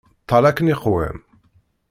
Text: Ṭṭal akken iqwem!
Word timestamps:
Ṭṭal 0.23 0.43
akken 0.49 0.71
iqwem! 0.73 1.17